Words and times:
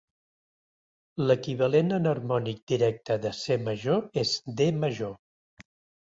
L'equivalent 1.31 1.91
enharmònic 1.97 2.63
directe 2.71 3.17
de 3.25 3.33
C 3.41 3.57
major 3.67 3.99
és 4.23 4.31
D 4.63 4.69
major. 4.85 5.13